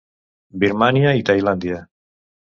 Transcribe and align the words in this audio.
Birmània 0.63 1.11
i 1.19 1.25
Tailàndia. 1.31 1.83